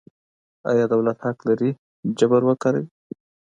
آیا 0.71 0.85
دولت 0.93 1.17
حق 1.25 1.39
لري 1.49 1.69
جبر 2.17 2.41
وکاروي؟ 2.45 2.87